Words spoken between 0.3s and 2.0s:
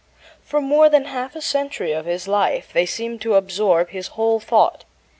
For more than half a century